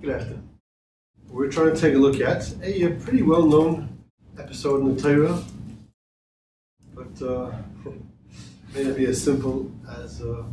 Good 0.00 0.10
afternoon. 0.10 0.48
We're 1.28 1.50
trying 1.50 1.74
to 1.74 1.80
take 1.80 1.96
a 1.96 1.98
look 1.98 2.20
at 2.20 2.54
a, 2.62 2.90
pretty 3.00 3.22
well 3.22 3.44
known 3.44 3.98
episode 4.38 4.82
in 4.82 4.94
the 4.94 5.02
Torah, 5.02 5.42
but 6.94 7.20
uh, 7.20 7.50
may 8.74 8.84
not 8.84 8.96
be 8.96 9.06
as 9.06 9.20
simple 9.20 9.68
as 10.00 10.22
uh, 10.22 10.44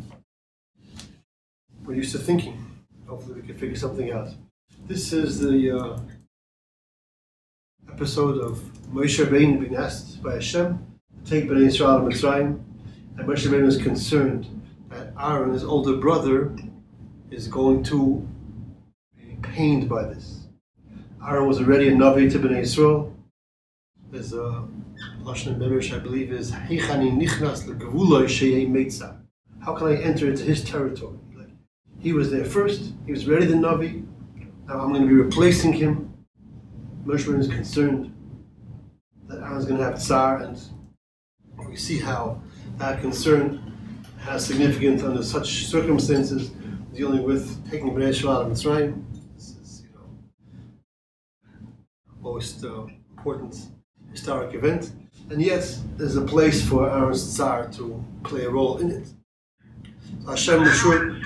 we're 1.85 1.93
used 1.93 2.11
to 2.13 2.17
thinking. 2.17 2.65
Hopefully, 3.05 3.39
we 3.39 3.47
can 3.47 3.55
figure 3.55 3.75
something 3.75 4.11
out. 4.11 4.29
This 4.87 5.13
is 5.13 5.39
the 5.39 5.77
uh, 5.79 5.99
episode 7.87 8.39
of 8.39 8.57
Moshe 8.91 9.23
Rabbeinu 9.23 9.59
being 9.59 9.75
asked 9.75 10.23
by 10.23 10.33
Hashem 10.33 10.83
to 11.23 11.29
take 11.29 11.47
Bnei 11.47 11.67
Israel 11.67 11.99
to 11.99 12.05
Mitzrayim, 12.05 12.63
and 13.19 13.27
Moshe 13.27 13.45
Rabbeinu 13.45 13.67
is 13.67 13.77
concerned 13.77 14.47
that 14.89 15.13
Aaron, 15.19 15.53
his 15.53 15.63
older 15.63 15.97
brother, 15.97 16.51
is 17.29 17.47
going 17.47 17.83
to 17.83 18.27
pained 19.55 19.87
by 19.87 20.03
this. 20.03 20.47
Aaron 21.25 21.47
was 21.47 21.59
already 21.61 21.87
a 21.87 21.91
Navi 21.93 22.29
to 22.31 22.39
Bnei 22.39 22.59
Israel. 22.59 23.15
There's 24.11 24.33
a 24.33 24.67
Lashon 25.23 25.57
Medrash, 25.57 25.95
I 25.95 25.99
believe, 25.99 26.33
is 26.33 26.51
Heichani 26.51 27.09
Nichnas 27.19 27.63
Legavuloi 27.63 28.25
Sheyei 28.25 28.69
Meitzah. 28.69 29.17
How 29.61 29.73
can 29.73 29.87
I 29.87 29.95
enter 29.95 30.29
into 30.29 30.43
his 30.43 30.61
territory? 30.63 31.17
Like, 31.37 31.47
he 31.99 32.11
was 32.11 32.31
there 32.31 32.43
first. 32.43 32.91
He 33.05 33.11
was 33.13 33.27
ready 33.27 33.45
the 33.45 33.55
Navi. 33.55 34.05
Now 34.67 34.81
I'm 34.81 34.89
going 34.89 35.03
to 35.03 35.07
be 35.07 35.13
replacing 35.13 35.71
him. 35.71 36.13
Moshe 37.05 37.39
is 37.39 37.47
concerned 37.47 38.13
that 39.27 39.39
Aaron's 39.39 39.65
going 39.65 39.79
to 39.79 39.85
have 39.85 39.99
tsar, 39.99 40.39
and 40.39 40.59
we 41.69 41.77
see 41.77 41.99
how 41.99 42.41
that 42.77 42.99
concern 42.99 43.61
has 44.19 44.45
significance 44.45 45.01
under 45.01 45.23
such 45.23 45.65
circumstances, 45.65 46.51
dealing 46.93 47.23
with 47.23 47.43
taking 47.71 47.91
Bnei 47.91 48.09
Israel 48.09 48.33
out 48.33 48.41
of 48.45 48.51
Mitzrayim. 48.51 49.03
This 49.35 49.49
is, 49.61 49.83
you 49.83 49.91
know, 49.93 50.07
most 52.25 52.65
uh, 52.65 52.87
important 53.11 53.53
historic 54.11 54.55
event, 54.55 54.91
and 55.29 55.39
yet 55.39 55.63
there's 55.95 56.15
a 56.15 56.25
place 56.33 56.67
for 56.67 56.89
Aaron's 56.89 57.23
tsar 57.23 57.69
to 57.77 58.03
play 58.23 58.45
a 58.45 58.49
role 58.49 58.79
in 58.79 58.89
it. 58.89 59.07
So 60.23 60.29
Hashem 60.31 60.63
assured. 60.63 61.23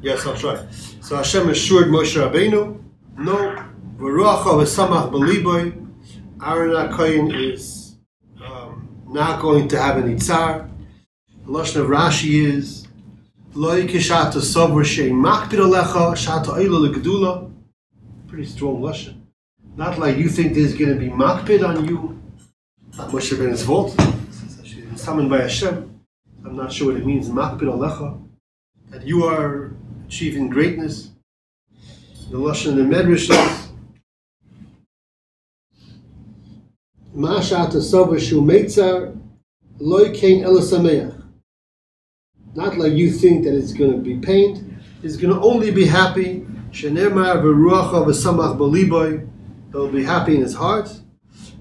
Yes, 0.00 0.24
I'll 0.24 0.36
try. 0.36 0.64
So 1.00 1.16
Hashem 1.16 1.48
assured 1.48 1.88
Moshe 1.88 2.14
Rabbeinu, 2.22 2.80
no, 3.16 3.36
v'ruach 3.98 4.44
v'samach 4.44 5.10
b'liboy, 5.10 5.64
Aaron 6.46 6.70
HaKoyin 6.70 7.52
is 7.52 7.96
um, 8.44 8.88
not 9.08 9.42
going 9.42 9.66
to 9.68 9.76
have 9.80 9.96
any 9.96 10.16
tsar. 10.16 10.70
The 11.44 11.50
Lashon 11.50 11.80
of 11.80 11.88
Rashi 11.88 12.44
is, 12.54 12.86
Loi 13.54 13.86
kishata 13.86 14.40
sover 14.52 14.84
shei 14.84 15.10
makbid 15.10 15.60
alecha, 15.66 16.14
shata 16.14 16.50
oila. 16.56 17.50
Pretty 18.28 18.46
strong 18.46 18.80
Lashon. 18.80 19.23
Not 19.76 19.98
like 19.98 20.16
you 20.18 20.28
think 20.28 20.54
there's 20.54 20.74
going 20.74 20.92
to 20.92 20.98
be 20.98 21.08
makbid 21.08 21.66
on 21.66 21.84
you. 21.84 22.20
Not 22.96 23.10
Moshe 23.10 23.32
Rabbeinu's 23.32 23.64
fault. 23.64 23.98
Summoned 24.96 25.28
by 25.28 25.42
Hashem. 25.42 26.00
I'm 26.44 26.56
not 26.56 26.72
sure 26.72 26.92
what 26.92 27.00
it 27.00 27.04
means, 27.04 27.28
makbid 27.28 27.62
alecha. 27.62 28.22
That 28.90 29.04
you 29.04 29.24
are 29.24 29.72
achieving 30.06 30.48
greatness. 30.48 31.10
The 32.30 32.36
Lashon 32.36 32.78
in 32.78 32.88
the 32.88 32.96
Medrash 32.96 33.30
is, 33.30 33.68
Mashata 37.16 37.80
sover 37.80 38.20
shu 38.20 38.40
meitzar, 38.40 39.18
loy 39.78 40.12
kain 40.12 40.44
elasameach. 40.44 41.20
Not 42.54 42.78
like 42.78 42.92
you 42.92 43.10
think 43.10 43.44
that 43.44 43.56
it's 43.56 43.72
going 43.72 43.90
to 43.90 43.98
be 43.98 44.18
pained. 44.18 44.80
It's 45.02 45.16
going 45.16 45.34
to 45.34 45.40
only 45.40 45.72
be 45.72 45.84
happy. 45.84 46.46
Shenemar 46.70 47.42
v'ruacha 47.42 48.06
v'samach 48.06 48.56
b'liboy. 48.56 49.28
He'll 49.74 49.88
be 49.88 50.04
happy 50.04 50.36
in 50.36 50.42
his 50.42 50.54
heart. 50.54 50.88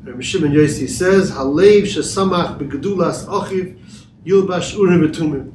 Rabbi 0.04 0.22
Shimon 0.22 0.52
Yossi 0.52 0.88
says, 0.88 1.32
Halev 1.32 1.82
shesamach 1.82 2.60
b'gedulas 2.60 3.26
achiv 3.26 3.76
yilbash 4.24 4.78
urim 4.78 5.02
v'tumim. 5.02 5.52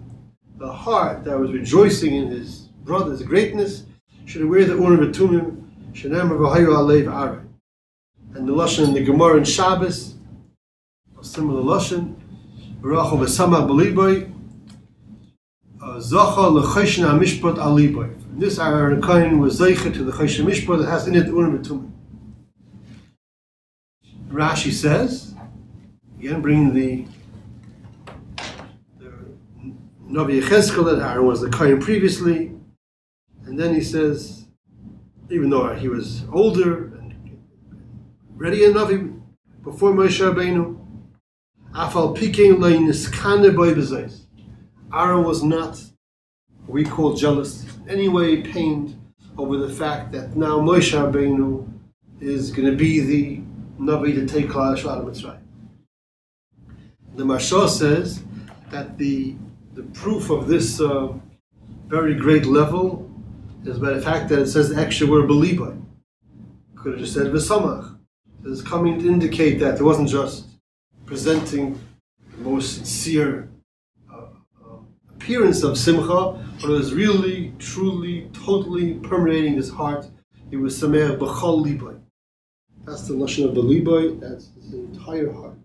The 0.56 0.72
heart 0.72 1.22
that 1.22 1.38
was 1.38 1.52
rejoicing 1.52 2.16
in 2.16 2.32
his 2.32 2.62
brother's 2.82 3.22
greatness 3.22 3.84
should 4.26 4.44
wear 4.44 4.64
the 4.64 4.74
urim 4.74 4.98
v'tumim. 4.98 5.92
Shenemar 5.92 6.36
v'hayu 6.36 6.74
alev 6.74 7.06
aray. 7.06 7.44
And 8.34 8.48
the 8.48 8.52
lashon 8.52 8.88
in 8.88 8.94
the 8.94 9.04
Gemara 9.04 9.36
in 9.36 9.44
Shabbos, 9.44 10.16
a 11.16 11.22
similar 11.22 11.62
lashon, 11.62 12.16
v'ruacha 12.80 13.20
v'samach 13.20 13.69
b'liboy. 13.69 14.34
Uh, 15.80 15.86
zacha 16.00 16.60
lecheshna 16.60 17.16
mishpat 17.20 17.54
aliboy. 17.54 18.12
This 18.36 18.58
Aaron 18.58 19.00
Cohen 19.00 19.38
was 19.38 19.60
zeicha 19.60 19.94
to 19.94 20.02
the 20.02 20.10
cheshna 20.10 20.44
mishpat 20.44 20.80
that 20.80 20.90
has 20.90 21.06
in 21.06 21.14
it 21.14 21.28
urim 21.28 21.56
v'tumim. 21.56 21.92
Rashi 24.28 24.72
says, 24.72 25.34
again 26.18 26.40
bringing 26.40 26.74
the, 26.74 27.06
the 28.98 29.06
Navi 30.06 30.42
Yecheskel 30.42 30.84
that 30.84 31.02
Aaron 31.02 31.26
was 31.26 31.40
the 31.40 31.50
Kohen 31.50 31.80
previously, 31.80 32.52
and 33.44 33.58
then 33.58 33.74
he 33.74 33.82
says, 33.82 34.46
even 35.30 35.50
though 35.50 35.74
he 35.74 35.88
was 35.88 36.24
older 36.32 36.86
and 36.98 37.38
ready 38.36 38.64
enough 38.64 38.90
before 39.62 39.92
Moshe 39.92 40.20
Rabbeinu, 40.20 40.78
Afal 41.72 42.16
Pikein 42.16 42.58
Lein 42.58 42.86
Niskaner 42.86 43.54
Boy. 43.54 44.08
Aaron 44.92 45.24
was 45.24 45.42
not 45.42 45.82
we 46.68 46.84
call 46.84 47.14
jealous, 47.14 47.64
in 47.64 47.88
any 47.88 48.08
way 48.08 48.42
pained 48.42 49.00
over 49.38 49.56
the 49.56 49.72
fact 49.72 50.12
that 50.12 50.36
now 50.36 50.58
Moshe 50.58 50.92
Rabbeinu 50.92 51.66
is 52.20 52.50
going 52.50 52.70
to 52.70 52.76
be 52.76 53.00
the 53.00 53.47
Navi 53.78 54.14
to 54.14 54.26
take 54.26 54.48
Yisrael 54.48 54.90
out 54.90 55.06
Mitzrayim. 55.06 55.40
The 57.14 57.24
Mashal 57.24 57.68
says 57.68 58.22
that 58.70 58.98
the 58.98 59.36
the 59.74 59.84
proof 59.94 60.30
of 60.30 60.48
this 60.48 60.80
uh, 60.80 61.12
very 61.86 62.14
great 62.14 62.46
level 62.46 63.08
is 63.64 63.78
by 63.78 63.92
the 63.92 64.02
fact 64.02 64.28
that 64.28 64.40
it 64.40 64.48
says 64.48 64.70
the 64.70 64.80
extra 64.80 65.06
word 65.06 65.28
beliba. 65.28 65.80
Could 66.74 66.92
have 66.92 67.00
just 67.00 67.14
said 67.14 67.28
v'samach. 67.28 67.96
It's 68.44 68.62
coming 68.62 68.98
to 68.98 69.06
indicate 69.08 69.58
that 69.60 69.78
it 69.78 69.82
wasn't 69.82 70.08
just 70.08 70.46
presenting 71.06 71.78
the 72.32 72.38
most 72.38 72.76
sincere 72.76 73.48
uh, 74.12 74.26
uh, 74.64 74.76
appearance 75.10 75.62
of 75.62 75.78
simcha, 75.78 76.44
but 76.60 76.70
it 76.70 76.72
was 76.72 76.92
really, 76.94 77.52
truly, 77.58 78.28
totally 78.32 78.94
permeating 78.94 79.54
his 79.54 79.70
heart. 79.70 80.08
It 80.50 80.56
was 80.56 80.80
sameach 80.80 81.18
b'chol 81.18 81.64
libay. 81.64 82.00
That's 82.88 83.06
the 83.06 83.12
lashon 83.12 83.44
of 83.44 83.54
the 83.54 83.60
liboy. 83.60 84.19
That's 84.19 84.49
his 84.54 84.72
entire 84.72 85.31
heart. 85.31 85.59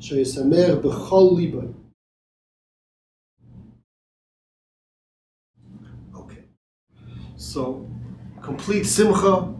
Liboy. 0.00 1.72
Okay. 6.16 6.42
So, 7.36 7.88
complete 8.42 8.84
simcha, 8.86 9.54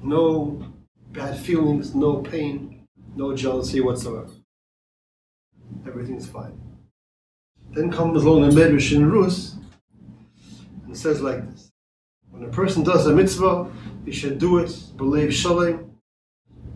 no 0.00 0.64
bad 1.10 1.36
feelings, 1.40 1.96
no 1.96 2.18
pain, 2.18 2.86
no 3.16 3.34
jealousy 3.34 3.80
whatsoever. 3.80 4.30
Everything's 5.84 6.28
fine. 6.28 6.56
Then 7.72 7.90
comes 7.90 8.22
along 8.22 8.42
the 8.42 8.60
Medrash 8.60 8.94
in 8.94 9.10
Rus, 9.10 9.56
and 10.86 10.96
says 10.96 11.20
like 11.20 11.50
this. 11.50 11.72
When 12.30 12.44
a 12.44 12.48
person 12.48 12.84
does 12.84 13.06
a 13.06 13.12
mitzvah, 13.12 13.70
he 14.04 14.12
should 14.12 14.38
do 14.38 14.58
it, 14.58 14.68
b'lev 14.96 15.32
shalem. 15.32 15.90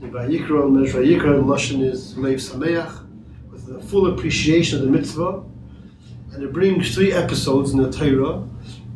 In 0.01 0.11
Vayikra, 0.11 0.69
Medrash 0.71 0.93
Vayikra, 0.93 1.37
the 1.37 1.43
Lashon 1.43 1.83
is 1.83 2.15
Leiv 2.15 2.35
Sameach, 2.35 3.07
with 3.51 3.67
the 3.67 3.81
full 3.81 4.07
appreciation 4.13 4.79
of 4.79 4.85
the 4.85 4.91
mitzvah. 4.91 5.43
And 6.33 6.43
it 6.43 6.53
brings 6.53 6.95
three 6.95 7.13
episodes 7.13 7.73
in 7.73 7.83
the 7.83 7.91
Torah 7.91 8.41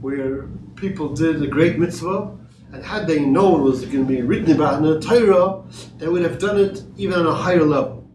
where 0.00 0.46
people 0.76 1.14
did 1.14 1.42
a 1.42 1.46
great 1.46 1.78
mitzvah, 1.78 2.36
and 2.72 2.84
had 2.84 3.06
they 3.06 3.24
known 3.24 3.62
was 3.62 3.84
going 3.86 4.06
to 4.06 4.12
be 4.16 4.22
written 4.22 4.52
about 4.52 4.78
in 4.78 4.84
the 4.84 5.00
Torah, 5.00 5.62
they 5.98 6.06
would 6.06 6.22
have 6.22 6.38
done 6.38 6.58
it 6.58 6.82
even 6.96 7.18
on 7.18 7.26
a 7.26 7.34
higher 7.34 7.64
level. 7.64 8.08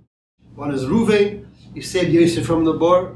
One 0.55 0.73
is 0.73 0.85
Ruvain, 0.85 1.47
he 1.73 1.81
saved 1.81 2.11
Yosef 2.11 2.45
from 2.45 2.63
the 2.63 2.73
bar, 2.73 3.15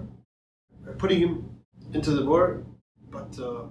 putting 0.98 1.20
him 1.20 1.50
into 1.94 2.12
the 2.12 2.24
bar, 2.24 2.64
but 3.10 3.40
uh, 3.40 3.70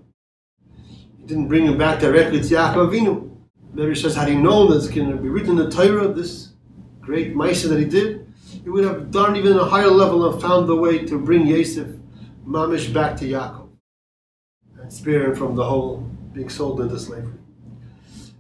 didn't 1.28 1.46
bring 1.46 1.66
him 1.66 1.76
back 1.76 2.00
directly 2.00 2.40
to 2.40 2.54
Yaakov 2.54 2.90
Avinu. 2.90 3.36
Mary 3.74 3.94
says, 3.94 4.16
had 4.16 4.28
he 4.28 4.34
known 4.34 4.70
that 4.70 4.78
it's 4.78 4.88
going 4.88 5.10
to 5.10 5.16
be 5.16 5.28
written 5.28 5.50
in 5.50 5.56
the 5.56 5.70
Torah, 5.70 6.08
this 6.08 6.54
great 7.00 7.34
Maisa 7.34 7.68
that 7.68 7.78
he 7.78 7.84
did, 7.84 8.26
he 8.64 8.70
would 8.70 8.82
have 8.82 9.10
done 9.10 9.36
even 9.36 9.58
a 9.58 9.64
higher 9.64 9.90
level 9.90 10.32
and 10.32 10.40
found 10.40 10.66
the 10.66 10.74
way 10.74 11.04
to 11.04 11.18
bring 11.18 11.46
Yosef 11.46 11.86
Mamish 12.46 12.92
back 12.92 13.14
to 13.18 13.26
Yaakov 13.26 13.68
and 14.80 14.90
spare 14.90 15.26
him 15.26 15.36
from 15.36 15.54
the 15.54 15.62
whole 15.62 15.98
being 16.32 16.48
sold 16.48 16.80
into 16.80 16.98
slavery. 16.98 17.34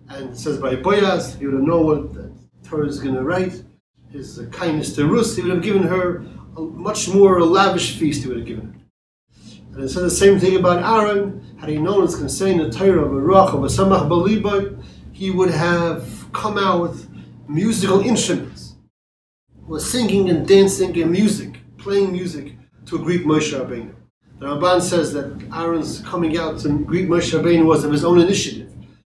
And 0.08 0.30
it 0.30 0.38
says 0.38 0.56
by 0.56 0.76
Boaz, 0.76 1.34
he 1.34 1.44
would 1.44 1.54
have 1.54 1.62
known 1.62 1.86
what 1.86 2.14
the 2.14 2.32
Torah 2.64 2.86
is 2.86 3.00
going 3.00 3.14
to 3.14 3.22
write. 3.22 3.62
His 4.10 4.40
kindness 4.50 4.94
to 4.96 5.06
Rus, 5.06 5.36
he 5.36 5.42
would 5.42 5.52
have 5.52 5.62
given 5.62 5.82
her 5.82 6.24
a 6.56 6.62
much 6.62 7.08
more 7.10 7.42
lavish 7.42 7.98
feast. 7.98 8.22
He 8.22 8.28
would 8.28 8.38
have 8.38 8.46
given 8.46 8.72
her. 8.72 8.77
And 9.78 9.86
it 9.86 9.90
says 9.90 10.02
the 10.02 10.10
same 10.10 10.40
thing 10.40 10.56
about 10.56 10.82
Aaron. 10.82 11.40
Had 11.60 11.68
he 11.68 11.78
known 11.78 12.02
it's 12.02 12.16
concerning 12.16 12.58
the 12.58 12.68
Torah 12.68 13.04
of 13.04 13.12
Ruach, 13.12 13.54
of 13.54 13.62
a 13.62 13.68
Samach 13.68 14.08
Balibay, 14.08 14.76
he 15.12 15.30
would 15.30 15.52
have 15.52 16.26
come 16.32 16.58
out 16.58 16.82
with 16.82 17.08
musical 17.46 18.00
instruments. 18.00 18.74
Was 19.68 19.88
singing 19.88 20.30
and 20.30 20.48
dancing 20.48 21.00
and 21.00 21.12
music, 21.12 21.60
playing 21.76 22.10
music 22.10 22.56
to 22.86 22.98
greet 22.98 23.24
Moshe 23.24 23.56
Rabbeinu. 23.56 23.94
The 24.40 24.46
Ramban 24.46 24.82
says 24.82 25.12
that 25.12 25.40
Aaron's 25.54 26.00
coming 26.00 26.36
out 26.36 26.58
to 26.62 26.80
greet 26.80 27.08
Moshe 27.08 27.32
Rabbeinu 27.32 27.64
was 27.64 27.84
of 27.84 27.92
his 27.92 28.04
own 28.04 28.18
initiative. 28.18 28.72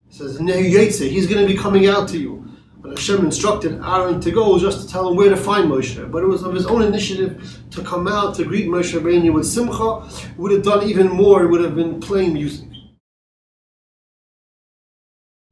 He 0.10 0.16
says, 0.16 0.38
he's 0.38 1.26
going 1.26 1.42
to 1.42 1.52
be 1.52 1.58
coming 1.58 1.88
out 1.88 2.08
to 2.10 2.20
you. 2.20 2.41
But 2.82 2.98
Hashem 2.98 3.24
instructed 3.24 3.80
Aaron 3.84 4.20
to 4.22 4.32
go 4.32 4.58
just 4.58 4.82
to 4.82 4.88
tell 4.92 5.08
him 5.08 5.16
where 5.16 5.30
to 5.30 5.38
find 5.38 5.70
Moshe. 5.70 6.12
But 6.12 6.24
it 6.24 6.28
was 6.28 6.44
of 6.44 6.54
his 6.54 6.66
own 6.66 6.82
initiative 6.82 7.60
to 7.72 7.84
come 7.84 8.08
out 8.08 8.36
to 8.36 8.44
greet 8.44 8.68
Moshe 8.68 9.00
Rabbeinu 9.00 9.32
with 9.34 9.46
Simcha. 9.46 10.10
Would 10.38 10.52
have 10.52 10.64
done 10.64 10.90
even 10.90 11.08
more, 11.08 11.44
it 11.44 11.50
would 11.50 11.62
have 11.62 11.76
been 11.76 12.00
playing 12.00 12.34
music. 12.34 12.68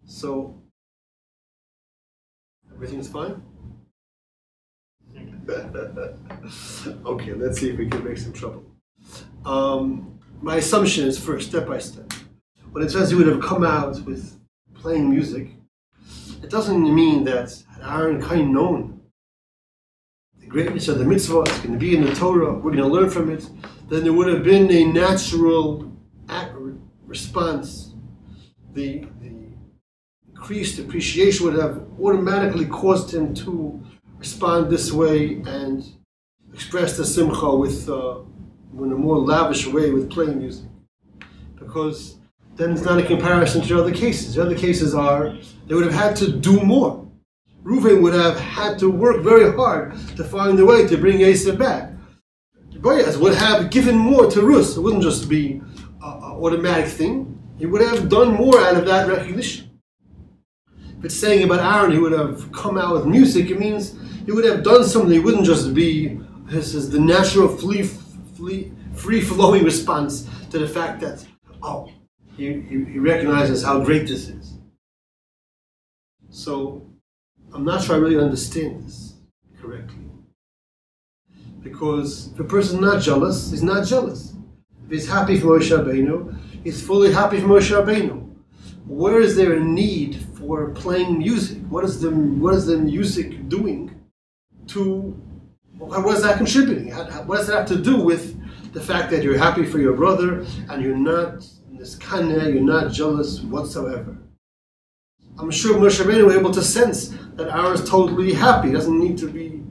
So, 0.06 0.60
everything's 2.74 3.08
fine? 3.08 3.44
okay, 7.06 7.34
let's 7.34 7.60
see 7.60 7.70
if 7.70 7.78
we 7.78 7.88
can 7.88 8.04
make 8.04 8.18
some 8.18 8.34
trouble. 8.34 8.64
Um, 9.46 10.20
my 10.42 10.58
assumption 10.58 11.08
is 11.08 11.20
first, 11.20 11.50
step 11.50 11.68
by 11.68 11.80
step. 11.80 12.12
When 12.72 12.84
it 12.84 12.90
says 12.90 13.10
he 13.10 13.16
would 13.16 13.28
have 13.28 13.42
come 13.42 13.64
out 13.64 14.04
with 14.06 14.40
playing 14.74 15.10
music, 15.10 15.59
it 16.44 16.50
doesn't 16.50 16.94
mean 16.94 17.24
that 17.26 17.52
Aaron 17.84 18.22
kind 18.22 18.54
known 18.54 19.00
the 20.40 20.48
greatness 20.48 20.88
of 20.88 20.98
the 21.00 21.06
mitzvah 21.06 21.42
is 21.42 21.58
going 21.60 21.74
to 21.74 21.78
be 21.78 21.96
in 21.96 22.04
the 22.04 22.14
Torah, 22.16 22.54
we're 22.54 22.72
going 22.72 22.78
to 22.78 22.88
learn 22.88 23.10
from 23.10 23.30
it, 23.30 23.48
then 23.90 24.04
there 24.04 24.14
would 24.14 24.28
have 24.28 24.44
been 24.44 24.72
a 24.72 24.86
natural 24.86 25.92
response. 27.06 27.94
The, 28.74 29.06
the 29.20 29.32
increased 30.30 30.80
appreciation 30.80 31.46
would 31.46 31.60
have 31.60 31.86
automatically 32.00 32.66
caused 32.66 33.14
him 33.14 33.34
to 33.36 33.84
respond 34.18 34.72
this 34.72 34.92
way 34.92 35.42
and 35.46 35.84
express 36.54 36.96
the 36.96 37.06
simcha 37.06 37.56
with 37.56 37.90
uh, 37.90 38.20
in 38.78 38.92
a 38.92 38.96
more 38.96 39.18
lavish 39.18 39.68
way 39.68 39.92
with 39.92 40.10
playing 40.10 40.40
music. 40.40 40.66
Because 41.56 42.19
then 42.60 42.72
it's 42.72 42.82
not 42.82 43.00
a 43.00 43.04
comparison 43.04 43.62
to 43.62 43.80
other 43.80 43.94
cases. 43.94 44.36
The 44.36 44.42
other 44.42 44.58
cases 44.58 44.94
are 44.94 45.34
they 45.66 45.76
would 45.76 45.86
have 45.86 45.94
had 45.94 46.16
to 46.18 46.30
do 46.32 46.60
more. 46.60 47.10
Reuven 47.64 48.02
would 48.02 48.14
have 48.14 48.38
had 48.38 48.78
to 48.80 48.92
work 48.92 49.24
very 49.24 49.56
hard 49.56 49.94
to 50.18 50.24
find 50.26 50.60
a 50.60 50.66
way 50.66 50.86
to 50.86 50.98
bring 50.98 51.24
Asa 51.24 51.54
back. 51.54 51.94
Boaz 52.82 53.18
would 53.18 53.36
have 53.36 53.70
given 53.70 53.98
more 53.98 54.30
to 54.32 54.42
Rus. 54.42 54.76
It 54.76 54.82
wouldn't 54.82 55.04
just 55.04 55.30
be 55.30 55.62
an 56.02 56.02
automatic 56.02 56.88
thing. 56.88 57.38
He 57.58 57.66
would 57.66 57.82
have 57.82 58.10
done 58.10 58.34
more 58.34 58.60
out 58.60 58.76
of 58.76 58.86
that 58.86 59.08
recognition. 59.08 59.70
But 61.02 61.12
saying 61.12 61.44
about 61.44 61.60
Aaron, 61.60 61.92
he 61.92 61.98
would 61.98 62.12
have 62.12 62.52
come 62.52 62.78
out 62.78 62.94
with 62.94 63.06
music, 63.06 63.50
it 63.50 63.60
means 63.60 63.96
he 64.26 64.32
would 64.32 64.46
have 64.46 64.64
done 64.64 64.84
something. 64.84 65.14
It 65.14 65.24
wouldn't 65.24 65.46
just 65.46 65.74
be 65.74 66.20
this 66.46 66.74
is 66.74 66.90
the 66.90 67.00
natural 67.00 67.48
free, 67.48 67.84
free, 68.38 68.72
free 68.94 69.22
flowing 69.22 69.64
response 69.64 70.28
to 70.52 70.60
the 70.60 70.68
fact 70.68 71.00
that, 71.02 71.26
oh, 71.62 71.90
he, 72.40 72.62
he, 72.62 72.86
he 72.86 73.00
recognizes 73.00 73.64
how 73.64 73.84
great 73.84 74.08
this 74.08 74.30
is. 74.30 74.58
So 76.30 76.88
I'm 77.54 77.66
not 77.66 77.84
sure 77.84 77.96
I 77.96 78.00
really 78.00 78.18
understand 78.18 78.86
this 78.86 79.16
correctly. 79.62 80.06
Because 81.62 82.32
if 82.32 82.40
a 82.40 82.44
person's 82.46 82.80
not 82.80 83.02
jealous, 83.02 83.52
he's 83.52 83.64
not 83.64 83.86
jealous. 83.86 84.34
If 84.86 84.92
he's 84.92 85.08
happy 85.08 85.38
for 85.38 85.60
Moshe 85.60 85.78
Rabbeinu, 85.78 86.64
he's 86.64 86.82
fully 86.82 87.12
happy 87.12 87.42
for 87.42 87.48
Moshe 87.48 87.72
Rabbeinu. 87.76 88.34
Where 88.88 89.20
is 89.20 89.36
there 89.36 89.54
a 89.54 89.60
need 89.60 90.26
for 90.36 90.70
playing 90.70 91.20
music? 91.20 91.62
What 91.70 91.84
is 91.84 92.00
the 92.00 92.10
what 92.10 92.56
is 92.56 92.66
the 92.66 92.78
music 92.78 93.50
doing 93.50 93.94
to 94.68 95.16
what 95.78 96.16
is 96.16 96.24
that 96.24 96.38
contributing? 96.38 96.92
What 97.28 97.38
does 97.38 97.50
it 97.50 97.56
have 97.56 97.68
to 97.68 97.78
do 97.78 98.02
with 98.02 98.40
the 98.74 98.82
fact 98.82 99.12
that 99.12 99.24
you're 99.24 99.38
happy 99.38 99.66
for 99.66 99.80
your 99.80 99.94
brother 99.94 100.46
and 100.70 100.82
you're 100.82 100.98
not 100.98 101.46
this 101.80 101.96
kana, 101.96 102.50
you're 102.50 102.62
not 102.62 102.92
jealous 102.92 103.40
whatsoever. 103.40 104.18
I'm 105.40 105.50
sure 105.50 105.78
Moshe 105.78 106.04
Rabbeinu 106.04 106.26
was 106.26 106.36
able 106.36 106.52
to 106.52 106.62
sense 106.62 107.16
that 107.36 107.48
Aaron 107.48 107.74
is 107.74 107.90
totally 107.90 108.34
happy. 108.34 108.68
He 108.68 108.74
doesn't 108.74 109.00
need 109.00 109.18
to 109.20 109.30
be 109.30 109.64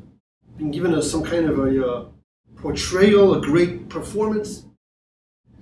being 0.56 0.70
given 0.70 0.94
a, 0.94 1.02
some 1.02 1.22
kind 1.22 1.50
of 1.50 1.58
a 1.58 1.86
uh, 1.86 2.06
portrayal, 2.56 3.34
a 3.34 3.42
great 3.42 3.90
performance. 3.90 4.64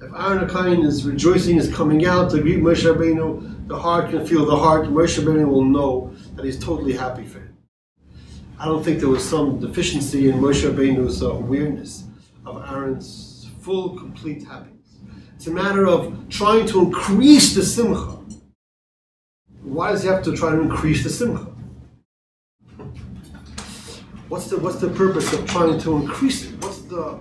If 0.01 0.13
Aaron 0.13 0.47
Akain 0.47 0.87
is 0.87 1.05
rejoicing, 1.05 1.57
is 1.57 1.75
coming 1.75 2.07
out 2.07 2.31
to 2.31 2.41
greet 2.41 2.61
Moshe 2.61 2.85
Rabbeinu, 2.85 3.67
the 3.67 3.77
heart 3.77 4.11
can 4.11 4.25
feel 4.25 4.47
the 4.47 4.55
heart. 4.55 4.87
Moshe 4.87 5.19
Rabbeinu 5.19 5.49
will 5.49 5.65
know 5.65 6.15
that 6.37 6.45
he's 6.45 6.61
totally 6.61 6.93
happy 6.93 7.25
for 7.25 7.41
him. 7.41 7.57
I 8.61 8.67
don't 8.67 8.85
think 8.85 9.01
there 9.01 9.09
was 9.09 9.29
some 9.29 9.59
deficiency 9.59 10.29
in 10.29 10.37
Moshe 10.37 10.63
Rabbeinu's 10.63 11.25
uh, 11.25 11.33
awareness 11.33 12.05
of 12.47 12.65
Aaron's 12.71 13.49
full, 13.63 13.99
complete 13.99 14.45
happiness. 14.45 14.76
It's 15.37 15.47
a 15.47 15.51
matter 15.51 15.87
of 15.87 16.29
trying 16.31 16.67
to 16.69 16.81
increase 16.81 17.55
the 17.55 17.63
simcha. 17.63 18.19
Why 19.63 19.93
does 19.93 20.03
he 20.03 20.09
have 20.09 20.23
to 20.25 20.35
try 20.35 20.51
to 20.51 20.61
increase 20.61 21.05
the 21.05 21.11
simcha? 21.11 21.47
What's 24.29 24.49
the 24.49 24.59
what's 24.59 24.81
the 24.81 24.89
purpose 24.89 25.33
of 25.35 25.47
trying 25.47 25.79
to 25.81 25.97
increase 25.97 26.47
it? 26.47 26.61
What's 26.63 26.81
the 26.83 27.21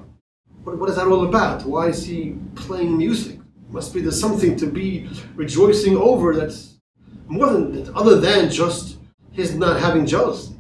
what, 0.63 0.77
what 0.79 0.89
is 0.89 0.95
that 0.95 1.07
all 1.07 1.27
about? 1.27 1.65
Why 1.65 1.87
is 1.87 2.05
he 2.05 2.37
playing 2.55 2.97
music? 2.97 3.39
Must 3.69 3.93
be 3.93 3.99
there's 3.99 4.19
something 4.19 4.55
to 4.57 4.65
be 4.65 5.09
rejoicing 5.35 5.97
over 5.97 6.33
that's 6.35 6.77
more 7.27 7.51
than 7.51 7.93
other 7.95 8.19
than 8.19 8.49
just 8.49 8.97
his 9.33 9.55
not 9.55 9.79
having 9.79 10.05
jealousy. 10.05 10.55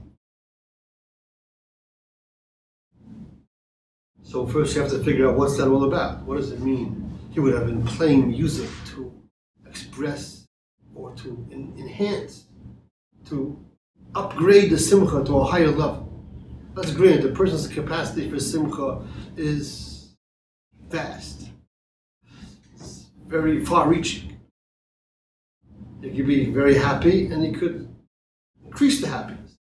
So 4.23 4.45
first 4.45 4.75
you 4.75 4.81
have 4.81 4.91
to 4.91 5.03
figure 5.03 5.29
out 5.29 5.37
what's 5.37 5.55
that 5.57 5.69
all 5.69 5.85
about. 5.85 6.23
What 6.23 6.37
does 6.37 6.51
it 6.51 6.59
mean? 6.59 7.14
He 7.35 7.41
would 7.41 7.53
have 7.53 7.65
been 7.65 7.85
playing 7.85 8.29
music 8.29 8.69
to 8.85 9.13
express 9.67 10.47
or 10.95 11.13
to 11.15 11.45
enhance, 11.51 12.45
to 13.25 13.59
upgrade 14.15 14.69
the 14.69 14.79
simcha 14.79 15.21
to 15.21 15.39
a 15.39 15.43
higher 15.43 15.67
level. 15.67 16.09
That's 16.73 16.91
great. 16.91 17.21
The 17.21 17.31
person's 17.31 17.67
capacity 17.67 18.29
for 18.29 18.39
simcha 18.39 19.05
is 19.35 20.15
vast. 20.89 21.49
It's 22.73 23.07
very 23.27 23.65
far-reaching. 23.65 24.37
He 26.01 26.11
could 26.15 26.27
be 26.27 26.51
very 26.51 26.77
happy, 26.77 27.27
and 27.27 27.43
he 27.43 27.51
could 27.51 27.93
increase 28.63 29.01
the 29.01 29.09
happiness. 29.09 29.57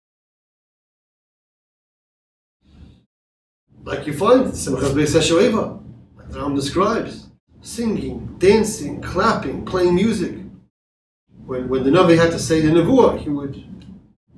Like 3.82 4.06
you 4.06 4.16
find 4.16 4.44
Beis 4.44 5.16
Hashoeva, 5.16 5.82
like 6.16 6.30
the 6.30 6.38
Ram 6.38 6.54
describes 6.54 7.23
singing, 7.64 8.36
dancing, 8.38 9.00
clapping, 9.00 9.64
playing 9.64 9.94
music. 9.94 10.36
When, 11.46 11.68
when 11.68 11.82
the 11.82 11.90
Navi 11.90 12.16
had 12.16 12.30
to 12.32 12.38
say 12.38 12.60
the 12.60 12.68
Nevuah, 12.68 13.18
he 13.18 13.30
would 13.30 13.64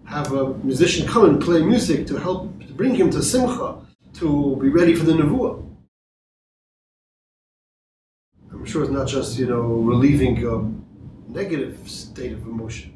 have 0.05 0.33
a 0.33 0.55
musician 0.59 1.07
come 1.09 1.25
and 1.25 1.43
play 1.43 1.61
music 1.61 2.07
to 2.07 2.17
help 2.17 2.59
to 2.61 2.73
bring 2.73 2.95
him 2.95 3.11
to 3.11 3.23
Simcha, 3.23 3.79
to 4.15 4.57
be 4.63 4.69
ready 4.69 4.95
for 4.95 5.05
the 5.05 5.13
Nevuah. 5.13 5.63
I'm 8.53 8.65
sure 8.65 8.85
it's 8.85 8.93
not 8.93 9.09
just, 9.09 9.39
you 9.39 9.47
know, 9.47 9.61
relieving 9.61 10.47
a 10.47 11.31
negative 11.31 11.77
state 11.89 12.33
of 12.33 12.43
emotion. 12.47 12.95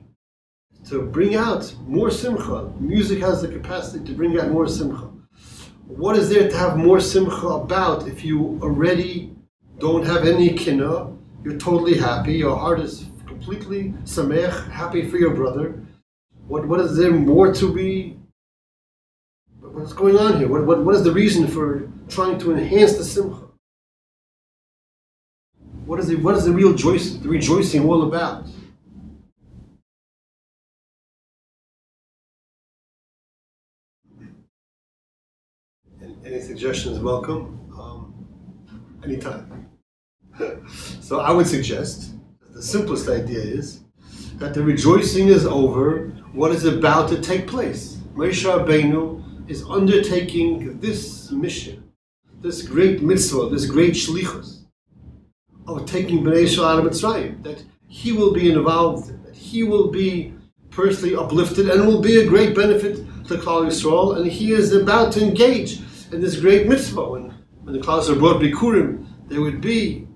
To 0.87 1.03
bring 1.03 1.35
out 1.35 1.75
more 1.87 2.11
Simcha, 2.11 2.73
music 2.79 3.19
has 3.21 3.43
the 3.43 3.49
capacity 3.49 4.05
to 4.07 4.13
bring 4.13 4.39
out 4.39 4.51
more 4.51 4.69
Simcha. 4.69 5.11
What 5.89 6.17
is 6.17 6.29
there 6.31 6.49
to 6.49 6.57
have 6.57 6.77
more 6.77 7.01
Simcha 7.01 7.49
about 7.49 8.07
if 8.07 8.25
you 8.25 8.61
already 8.63 9.35
don't 9.81 10.05
have 10.05 10.27
any 10.27 10.53
kina, 10.53 11.11
you're 11.43 11.59
totally 11.59 11.97
happy, 11.97 12.35
your 12.35 12.57
heart 12.57 12.81
is 12.81 13.07
completely 13.27 13.95
samech, 14.05 14.71
happy 14.71 15.09
for 15.09 15.17
your 15.17 15.35
brother. 15.35 15.83
What, 16.47 16.69
what 16.69 16.81
is 16.81 16.97
there 16.97 17.11
more 17.11 17.53
to 17.55 17.73
be? 17.73 18.19
What's 19.61 19.95
going 19.95 20.19
on 20.19 20.39
here? 20.39 20.49
What, 20.49 20.67
what, 20.67 20.85
what 20.85 20.95
is 20.95 21.03
the 21.03 21.13
reason 21.13 21.47
for 21.47 21.91
trying 22.09 22.39
to 22.41 22.53
enhance 22.53 22.99
the 22.99 23.05
simcha? 23.05 23.47
What 25.87 25.99
is, 25.99 26.09
the, 26.09 26.17
what 26.17 26.37
is 26.37 26.45
the 26.45 26.53
real 26.53 26.75
joy, 26.75 26.99
the 26.99 27.29
rejoicing 27.29 27.89
all 27.89 28.03
about? 28.03 28.47
Any 36.23 36.41
suggestions 36.41 36.99
welcome? 36.99 37.59
Um, 37.79 38.27
anytime. 39.03 39.70
so 41.01 41.21
I 41.21 41.31
would 41.31 41.47
suggest 41.47 42.13
the 42.53 42.63
simplest 42.63 43.09
idea 43.09 43.41
is 43.41 43.81
that 44.37 44.55
the 44.55 44.63
rejoicing 44.63 45.29
is 45.29 45.47
over. 45.47 46.09
What 46.33 46.53
is 46.53 46.65
about 46.65 47.09
to 47.11 47.21
take 47.21 47.47
place? 47.47 47.99
Moshe 48.15 48.45
Rabbeinu 48.45 49.51
is 49.51 49.65
undertaking 49.65 50.79
this 50.81 51.31
mission, 51.31 51.91
this 52.41 52.63
great 52.63 53.03
mitzvah, 53.03 53.49
this 53.49 53.67
great 53.67 53.95
shlichus. 53.95 54.59
of 55.67 55.87
taking 55.87 56.23
Bnei 56.25 56.43
Israel 56.45 56.67
out 56.67 56.79
of 56.79 56.85
Mitzrayim, 56.85 57.43
that 57.43 57.63
he 57.87 58.13
will 58.13 58.33
be 58.33 58.51
involved 58.51 59.11
in, 59.11 59.23
that 59.25 59.37
he 59.37 59.63
will 59.63 59.89
be 59.89 60.35
personally 60.71 61.15
uplifted 61.15 61.69
and 61.69 61.87
will 61.87 62.01
be 62.01 62.21
a 62.21 62.27
great 62.27 62.55
benefit 62.55 62.97
to 63.29 63.35
Klal 63.37 63.67
Yisrael, 63.67 64.17
and 64.17 64.27
he 64.31 64.53
is 64.53 64.73
about 64.73 65.13
to 65.13 65.23
engage 65.23 65.81
in 66.13 66.21
this 66.21 66.39
great 66.39 66.67
mitzvah. 66.67 67.11
When, 67.11 67.35
when 67.63 67.75
the 67.75 67.81
Klal 67.81 68.09
are 68.09 68.17
brought 68.17 68.41
Bikurim, 68.41 69.07
they 69.29 69.39
would 69.39 69.61
be 69.61 70.07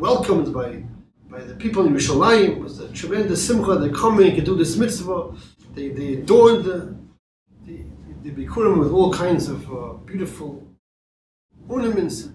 welcomed 0.00 0.52
by 0.52 0.82
by 1.30 1.40
the 1.40 1.54
people 1.54 1.86
in 1.86 1.94
Yerushalayim. 1.94 2.56
It 2.56 2.58
was 2.58 2.80
a 2.80 2.88
tremendous 2.92 3.46
simcha. 3.46 3.76
They 3.76 3.90
come 3.90 4.20
in 4.20 4.34
and 4.34 4.44
do 4.44 4.56
this 4.56 4.76
mitzvah. 4.76 5.32
They, 5.74 5.88
they 5.88 6.14
adorned 6.14 6.64
the, 6.64 6.96
the, 7.64 7.84
the 8.24 8.30
Bikurim 8.32 8.78
with 8.80 8.90
all 8.90 9.12
kinds 9.12 9.48
of 9.48 9.70
uh, 9.72 9.92
beautiful 10.04 10.66
ornaments, 11.68 12.30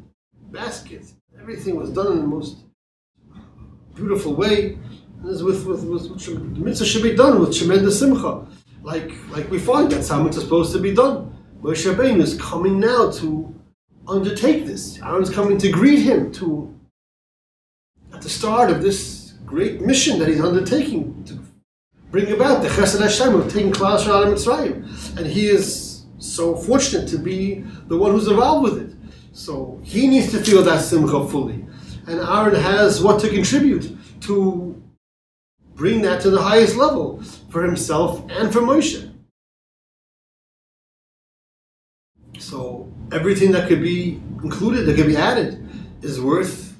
baskets. 0.50 1.16
Everything 1.38 1.76
was 1.76 1.90
done 1.90 2.14
in 2.14 2.20
the 2.20 2.28
most 2.28 2.60
beautiful 3.94 4.34
way. 4.34 4.78
And 5.20 5.30
this 5.30 5.42
with, 5.42 5.66
with, 5.66 5.84
with, 5.84 6.10
with, 6.10 6.26
the 6.26 6.62
mitzvah 6.62 6.86
should 6.86 7.04
be 7.04 7.16
done 7.16 7.42
with 7.42 7.54
tremendous 7.54 8.00
simcha. 8.00 8.48
Like, 8.82 9.12
like 9.30 9.50
we 9.52 9.60
find 9.60 9.92
that's 9.92 10.08
how 10.08 10.26
it's 10.28 10.40
supposed 10.40 10.72
to 10.74 10.80
be 10.80 10.94
done. 10.94 11.36
Moshe 11.62 11.92
Rabbeinu 11.92 12.22
is 12.22 12.40
coming 12.40 12.80
now 12.80 13.12
to 13.12 13.54
undertake 14.08 14.66
this. 14.66 15.02
Aaron's 15.02 15.30
coming 15.30 15.58
to 15.58 15.70
greet 15.70 16.00
him, 16.00 16.32
to 16.34 16.74
the 18.26 18.32
start 18.32 18.72
of 18.72 18.82
this 18.82 19.34
great 19.46 19.82
mission 19.82 20.18
that 20.18 20.28
he's 20.28 20.42
undertaking 20.42 21.24
to 21.26 21.38
bring 22.10 22.32
about 22.32 22.64
the 22.64 22.70
Chesed 22.70 23.00
Hashem 23.00 23.36
of 23.36 23.54
taking 23.54 23.72
Yisrael 23.72 24.16
out 24.16 24.28
of 24.28 24.34
Mitzrayim. 24.34 25.16
And 25.16 25.28
he 25.28 25.46
is 25.46 26.06
so 26.18 26.56
fortunate 26.56 27.08
to 27.10 27.20
be 27.20 27.64
the 27.86 27.96
one 27.96 28.14
who's 28.14 28.28
involved 28.28 28.64
with 28.64 28.82
it. 28.82 28.96
So 29.32 29.80
he 29.84 30.08
needs 30.08 30.32
to 30.32 30.44
feel 30.44 30.64
that 30.64 30.82
simcha 30.82 31.28
fully. 31.28 31.68
And 32.08 32.20
Aaron 32.20 32.56
has 32.56 33.00
what 33.00 33.22
to 33.22 33.30
contribute 33.30 33.96
to 34.22 34.82
bring 35.76 36.02
that 36.02 36.20
to 36.22 36.32
the 36.32 36.42
highest 36.42 36.76
level 36.76 37.22
for 37.52 37.62
himself 37.62 38.26
and 38.32 38.52
for 38.52 38.62
Moshe. 38.62 39.08
So 42.40 42.92
everything 43.12 43.52
that 43.52 43.68
could 43.68 43.84
be 43.84 44.20
included, 44.42 44.88
that 44.88 44.96
could 44.96 45.06
be 45.06 45.16
added, 45.16 45.64
is 46.02 46.20
worth 46.20 46.75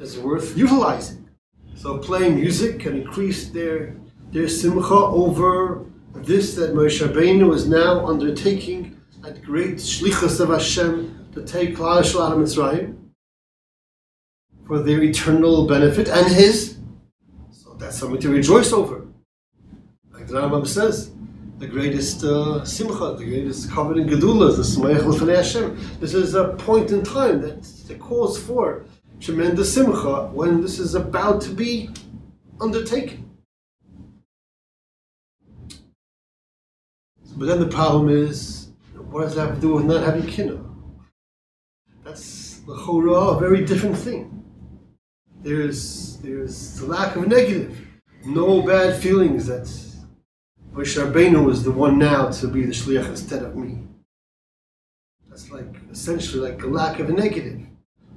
is 0.00 0.18
worth 0.18 0.56
utilizing. 0.56 1.28
So 1.74 1.98
playing 1.98 2.36
music 2.36 2.80
can 2.80 2.96
increase 2.96 3.50
their 3.50 3.96
their 4.32 4.48
simcha 4.48 4.94
over 4.94 5.84
this 6.14 6.54
that 6.56 6.74
Moshe 6.74 7.06
Rabbeinu 7.06 7.54
is 7.54 7.68
now 7.68 8.06
undertaking 8.06 9.00
at 9.24 9.42
great 9.42 9.76
shlichus 9.76 10.40
of 10.40 10.48
Hashem 10.48 11.28
to 11.34 11.42
take 11.42 11.76
Klal 11.76 12.00
Yisrael 12.02 12.34
Mitzrayim 12.36 12.96
for 14.66 14.82
their 14.82 15.02
eternal 15.02 15.66
benefit 15.66 16.08
and 16.08 16.26
his. 16.26 16.78
So 17.50 17.74
that's 17.74 17.98
something 17.98 18.20
to 18.20 18.30
rejoice 18.30 18.72
over. 18.72 19.06
Like 20.12 20.26
the 20.26 20.34
Rambam 20.40 20.66
says, 20.66 21.12
the 21.58 21.66
greatest 21.66 22.24
uh, 22.24 22.64
simcha, 22.64 23.14
the 23.16 23.24
greatest 23.24 23.70
covenant 23.70 24.10
gedula, 24.10 24.56
the 24.56 24.62
Smayach 24.62 25.36
Hashem. 25.36 25.78
This 26.00 26.14
is 26.14 26.34
a 26.34 26.48
point 26.54 26.90
in 26.90 27.02
time 27.02 27.40
that, 27.42 27.62
that 27.62 27.98
calls 28.00 28.42
for 28.42 28.84
tremendous 29.20 29.72
simcha 29.72 30.26
when 30.32 30.60
this 30.60 30.78
is 30.78 30.94
about 30.94 31.40
to 31.42 31.50
be 31.50 31.90
undertaken. 32.60 33.30
But 37.36 37.46
then 37.46 37.60
the 37.60 37.68
problem 37.68 38.08
is, 38.08 38.68
what 39.10 39.22
does 39.22 39.34
that 39.34 39.46
have 39.46 39.54
to 39.56 39.60
do 39.60 39.74
with 39.74 39.84
not 39.84 40.02
having 40.02 40.26
kinna? 40.26 40.58
That's 42.02 42.60
the 42.60 42.74
chora, 42.74 43.36
a 43.36 43.40
very 43.40 43.64
different 43.64 43.96
thing. 43.96 44.44
There's 45.42 46.16
there's 46.18 46.78
the 46.78 46.86
lack 46.86 47.14
of 47.16 47.28
negative, 47.28 47.78
no 48.24 48.62
bad 48.62 48.96
feelings. 48.96 49.46
That 49.46 49.64
Moshe 50.72 50.96
Rabbeinu 50.96 51.44
was 51.44 51.62
the 51.62 51.72
one 51.72 51.98
now 51.98 52.30
to 52.30 52.48
be 52.48 52.64
the 52.64 52.72
shliach 52.72 53.08
instead 53.08 53.42
of 53.42 53.54
me. 53.54 53.82
That's 55.28 55.50
like 55.50 55.76
essentially 55.90 56.50
like 56.50 56.62
a 56.62 56.66
lack 56.66 57.00
of 57.00 57.10
a 57.10 57.12
negative. 57.12 57.65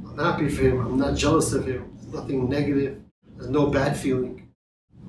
I'm 0.10 0.18
happy 0.18 0.50
for 0.50 0.64
him. 0.64 0.80
I'm 0.80 0.98
not 0.98 1.16
jealous 1.16 1.54
of 1.54 1.66
him. 1.66 1.92
There's 1.96 2.14
nothing 2.14 2.50
negative. 2.50 3.02
There's 3.36 3.50
no 3.50 3.68
bad 3.68 3.96
feeling. 3.96 4.50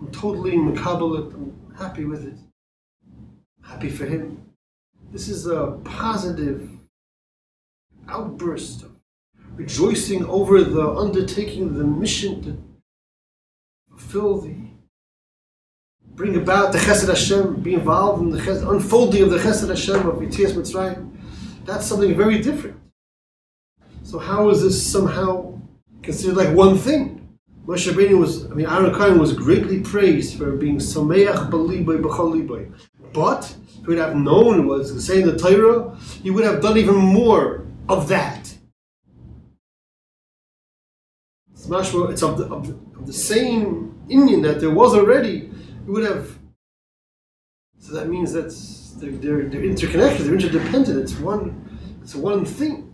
I'm 0.00 0.10
totally 0.10 0.52
makabel 0.52 1.32
I'm 1.34 1.74
happy 1.76 2.04
with 2.04 2.26
it. 2.26 2.34
Happy 3.62 3.90
for 3.90 4.06
him. 4.06 4.42
This 5.10 5.28
is 5.28 5.46
a 5.46 5.78
positive 5.84 6.70
outburst 8.08 8.82
of 8.82 8.92
rejoicing 9.54 10.24
over 10.26 10.62
the 10.62 10.88
undertaking 10.88 11.76
the 11.76 11.84
mission 11.84 12.42
to 12.42 12.62
fulfill 13.90 14.40
the 14.40 14.54
bring 16.20 16.36
about 16.36 16.72
the 16.72 16.78
Chesed 16.78 17.08
Hashem, 17.08 17.62
be 17.62 17.74
involved 17.74 18.22
in 18.22 18.30
the 18.30 18.38
chesed, 18.38 18.68
unfolding 18.70 19.22
of 19.22 19.30
the 19.30 19.38
Chesed 19.38 19.68
Hashem 19.68 20.06
of 20.06 20.16
Yitzias 20.16 20.52
Mitzrayim. 20.52 21.16
That's 21.64 21.86
something 21.86 22.14
very 22.14 22.42
different. 22.42 22.76
So 24.10 24.18
how 24.18 24.48
is 24.48 24.60
this 24.60 24.84
somehow 24.84 25.56
considered 26.02 26.36
like 26.36 26.52
one 26.52 26.76
thing? 26.76 27.28
Moshe 27.64 27.88
Rabbeinu 27.92 28.18
was, 28.18 28.50
I 28.50 28.54
mean, 28.54 28.66
Aaron 28.66 28.92
Cohen 28.92 29.20
was 29.20 29.32
greatly 29.32 29.78
praised 29.78 30.36
for 30.36 30.50
being 30.56 30.78
Sameach 30.78 31.48
Baliboy 31.48 32.02
B'chol 32.02 32.74
But 33.12 33.54
if 33.68 33.82
he 33.82 33.86
would 33.86 33.98
have 33.98 34.16
known 34.16 34.66
what 34.66 34.80
was 34.80 35.06
saying 35.06 35.26
the 35.26 35.38
Torah, 35.38 35.96
he 36.24 36.30
would 36.32 36.42
have 36.42 36.60
done 36.60 36.76
even 36.76 36.96
more 36.96 37.64
of 37.88 38.08
that. 38.08 38.52
It's, 41.52 41.68
it's 41.68 42.22
of 42.24 42.36
the, 42.36 42.46
of 42.46 42.66
the, 42.66 42.98
of 42.98 43.06
the 43.06 43.12
same 43.12 43.94
inyan 44.08 44.42
that 44.42 44.58
there 44.58 44.70
was 44.70 44.92
already. 44.92 45.52
He 45.84 45.90
would 45.92 46.04
have. 46.04 46.36
So 47.78 47.92
that 47.92 48.08
means 48.08 48.32
that 48.32 48.50
they're, 49.00 49.12
they're, 49.12 49.48
they're 49.48 49.62
interconnected. 49.62 50.26
They're 50.26 50.34
interdependent. 50.34 50.98
It's 50.98 51.16
one. 51.16 51.78
It's 52.02 52.16
one 52.16 52.44
thing. 52.44 52.89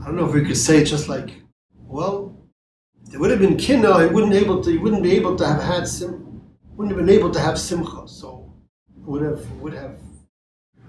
I 0.00 0.06
don't 0.06 0.16
know 0.16 0.26
if 0.26 0.32
we 0.32 0.44
could 0.44 0.56
say 0.56 0.82
just 0.82 1.08
like, 1.08 1.30
well, 1.86 2.34
there 3.04 3.20
would 3.20 3.30
have 3.30 3.40
been 3.40 3.58
kinna, 3.58 4.02
he 4.02 4.06
wouldn't 4.06 4.32
able 4.32 4.62
to, 4.62 4.70
he 4.70 4.78
wouldn't 4.78 5.02
be 5.02 5.12
able 5.12 5.36
to 5.36 5.46
have 5.46 5.62
had 5.62 5.86
sim, 5.86 6.40
wouldn't 6.74 6.96
have 6.96 7.06
been 7.06 7.14
able 7.14 7.30
to 7.30 7.40
have 7.40 7.58
simcha, 7.58 8.08
so 8.08 8.50
would 8.96 9.22
have 9.22 9.50
would 9.60 9.74
have 9.74 9.98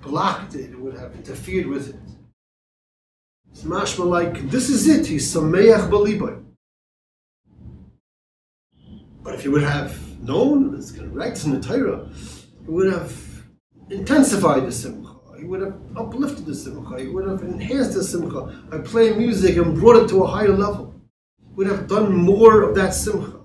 blocked 0.01 0.56
it, 0.56 0.80
would 0.80 0.98
have 0.98 1.13
interfered 1.15 1.68
with 1.68 1.89
it. 1.89 1.96
It's 3.51 3.63
mashma 3.63 4.06
like 4.06 4.50
this 4.50 4.70
is 4.70 4.88
it. 4.88 5.06
He's 5.08 5.34
sameach 5.34 5.89
baliboy. 5.89 6.44
But 9.24 9.36
if 9.36 9.41
he 9.41 9.50
would 9.50 9.63
have 9.63 10.22
known, 10.22 10.74
it's 10.75 10.91
going 10.91 11.10
to 11.10 11.15
write 11.15 11.44
in 11.44 11.51
the 11.51 11.60
Torah, 11.60 12.08
he 12.65 12.72
would 12.72 12.91
have 12.94 13.13
intensified 13.89 14.65
the 14.65 14.72
simcha. 14.72 15.11
He 15.41 15.48
would 15.48 15.62
have 15.62 15.75
uplifted 15.98 16.45
the 16.45 16.53
simcha. 16.53 17.01
He 17.01 17.07
would 17.07 17.27
have 17.27 17.41
enhanced 17.41 17.95
the 17.95 18.03
simcha 18.03 18.41
by 18.69 18.77
playing 18.77 19.17
music 19.17 19.57
and 19.57 19.74
brought 19.74 20.03
it 20.03 20.07
to 20.10 20.24
a 20.24 20.27
higher 20.27 20.55
level. 20.55 20.93
He 21.39 21.55
would 21.55 21.65
have 21.65 21.88
done 21.88 22.13
more 22.13 22.62
of 22.62 22.75
that 22.75 22.93
simcha. 22.93 23.39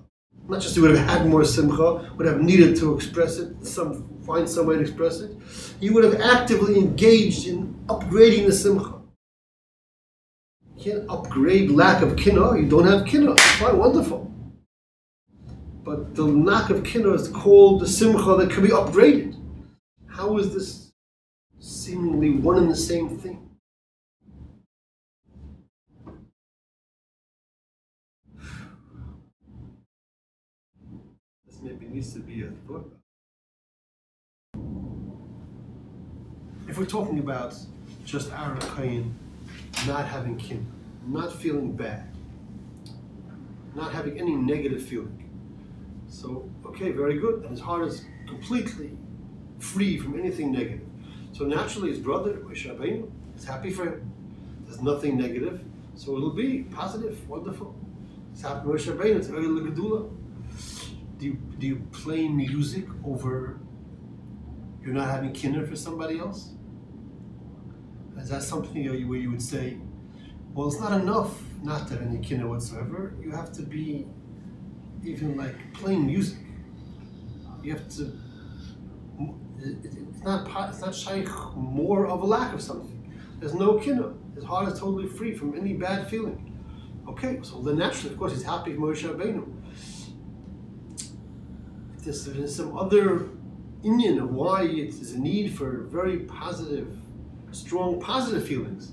Not 0.47 0.61
just 0.61 0.75
he 0.75 0.81
would 0.81 0.95
have 0.95 1.09
had 1.09 1.27
more 1.27 1.43
simcha, 1.43 2.13
would 2.15 2.27
have 2.27 2.39
needed 2.39 2.75
to 2.77 2.93
express 2.93 3.39
it, 3.39 3.65
some 3.65 4.07
find 4.27 4.47
some 4.47 4.67
way 4.67 4.75
to 4.75 4.81
express 4.81 5.21
it. 5.21 5.35
He 5.79 5.89
would 5.89 6.03
have 6.03 6.21
actively 6.21 6.77
engaged 6.77 7.47
in 7.47 7.73
upgrading 7.87 8.45
the 8.45 8.53
simcha. 8.53 9.01
You 10.75 10.83
can't 10.83 11.09
upgrade 11.09 11.71
lack 11.71 12.03
of 12.03 12.15
kinna. 12.15 12.57
You 12.57 12.69
don't 12.69 12.85
have 12.85 13.07
kinna. 13.07 13.35
Fine, 13.35 13.75
wonderful. 13.75 14.31
But 15.83 16.13
the 16.13 16.25
lack 16.25 16.69
of 16.69 16.83
kinna 16.83 17.11
is 17.13 17.27
called 17.27 17.81
the 17.81 17.87
simcha 17.87 18.35
that 18.35 18.51
can 18.51 18.61
be 18.61 18.69
upgraded. 18.69 19.35
How 20.07 20.37
is 20.37 20.53
this 20.53 20.86
seemingly 21.59 22.31
one 22.31 22.57
and 22.57 22.69
the 22.69 22.75
same 22.75 23.17
thing. 23.17 23.49
This 31.45 31.61
maybe 31.61 31.87
needs 31.87 32.13
to 32.13 32.19
be 32.19 32.43
a 32.43 32.51
thought. 32.67 32.91
If 36.67 36.77
we're 36.77 36.85
talking 36.85 37.19
about 37.19 37.55
just 38.05 38.31
Aaron 38.31 38.59
Kain 38.75 39.15
not 39.85 40.05
having 40.05 40.37
kin, 40.37 40.65
not 41.07 41.33
feeling 41.33 41.71
bad, 41.71 42.09
not 43.75 43.93
having 43.93 44.19
any 44.19 44.35
negative 44.35 44.83
feeling. 44.83 45.23
So, 46.07 46.49
okay, 46.65 46.91
very 46.91 47.17
good. 47.19 47.41
And 47.41 47.51
his 47.51 47.59
heart 47.59 47.87
is 47.87 48.05
completely 48.27 48.97
free 49.59 49.97
from 49.97 50.19
anything 50.19 50.51
negative. 50.51 50.87
So 51.37 51.45
naturally, 51.45 51.89
his 51.89 51.99
brother, 51.99 52.33
Moshe 52.37 52.65
Rabbeinu, 52.65 53.11
is 53.37 53.45
happy 53.45 53.69
for 53.69 53.85
him. 53.85 54.11
There's 54.65 54.81
nothing 54.81 55.17
negative, 55.17 55.61
so 55.93 56.17
it'll 56.17 56.31
be 56.31 56.63
positive, 56.63 57.29
wonderful. 57.29 57.75
It's 58.33 58.41
happy 58.41 58.67
Moshe 58.67 58.91
Rabbeinu, 58.91 59.17
it's 59.17 59.29
Oil 59.29 59.59
Gedula. 59.61 60.09
Do 61.19 61.25
you, 61.27 61.33
do 61.59 61.67
you 61.67 61.75
play 61.91 62.27
music 62.27 62.85
over 63.05 63.59
you're 64.81 64.95
not 64.95 65.09
having 65.11 65.31
kinner 65.31 65.67
for 65.67 65.75
somebody 65.75 66.17
else? 66.17 66.53
Is 68.17 68.29
that 68.29 68.41
something 68.41 68.87
where 69.07 69.19
you, 69.19 69.29
would 69.29 69.41
say, 69.41 69.77
well, 70.55 70.67
it's 70.67 70.79
not 70.79 70.99
enough 70.99 71.39
not 71.61 71.87
to 71.89 71.93
have 71.93 72.01
any 72.01 72.17
kinna 72.17 72.47
whatsoever. 72.47 73.13
You 73.21 73.29
have 73.29 73.51
to 73.53 73.61
be 73.61 74.07
even 75.03 75.37
like 75.37 75.55
playing 75.73 76.07
music. 76.07 76.39
You 77.61 77.73
have 77.73 77.87
to. 77.97 78.26
It- 79.59 79.85
it- 79.85 79.93
It's 80.09 80.23
not 80.23 80.47
it's 80.69 80.81
not 80.81 80.93
shayach 80.93 81.55
more 81.55 82.07
of 82.07 82.21
a 82.21 82.25
lack 82.25 82.53
of 82.53 82.61
something. 82.61 82.97
There's 83.39 83.53
no 83.53 83.77
kinna. 83.77 84.13
His 84.35 84.43
heart 84.43 84.67
is 84.71 84.79
totally 84.79 85.07
free 85.07 85.33
from 85.35 85.55
any 85.55 85.73
bad 85.73 86.07
feeling. 86.09 86.37
Okay, 87.07 87.39
so 87.43 87.61
then 87.61 87.77
naturally, 87.77 88.13
of 88.13 88.19
course, 88.19 88.33
he's 88.33 88.43
happy 88.43 88.73
Moshe 88.73 89.03
Rabbeinu. 89.09 89.43
There's, 92.03 92.25
there's 92.25 92.55
some 92.55 92.77
other 92.77 93.29
inyan 93.83 94.21
of 94.23 94.29
why 94.33 94.63
it 94.63 94.89
is 94.89 95.13
a 95.13 95.19
need 95.19 95.53
for 95.57 95.83
very 95.97 96.19
positive, 96.19 96.87
strong 97.51 97.99
positive 97.99 98.47
feelings, 98.47 98.91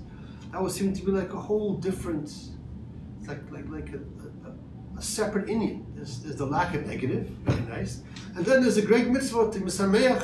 that 0.51 0.61
would 0.61 0.71
seem 0.71 0.93
to 0.93 1.03
be 1.05 1.11
like 1.11 1.33
a 1.33 1.39
whole 1.39 1.75
different, 1.75 2.25
it's 3.19 3.27
like 3.27 3.41
like 3.51 3.67
like 3.69 3.89
a, 3.93 3.99
a, 4.47 4.97
a 4.97 5.01
separate 5.01 5.47
inyan. 5.47 5.83
There's, 5.95 6.19
there's 6.23 6.37
the 6.37 6.45
lack 6.45 6.73
of 6.75 6.85
negative, 6.85 7.27
very 7.45 7.61
nice, 7.77 8.01
and 8.35 8.45
then 8.45 8.61
there's 8.61 8.77
a 8.77 8.81
great 8.91 9.07
mitzvah 9.09 9.51
to 9.51 9.59
misameach, 9.59 10.23